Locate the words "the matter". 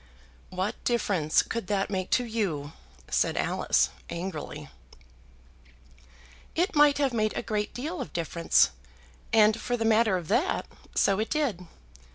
9.77-10.17